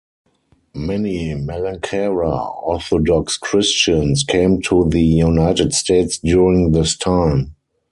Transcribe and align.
Many 0.73 1.35
Malankara 1.35 2.57
Orthodox 2.65 3.37
Christians 3.37 4.23
came 4.23 4.59
to 4.63 4.89
the 4.89 5.03
United 5.03 5.73
States 5.75 6.17
during 6.17 6.71
this 6.71 6.97
time. 6.97 7.53